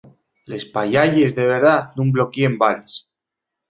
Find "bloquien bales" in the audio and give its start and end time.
2.19-3.01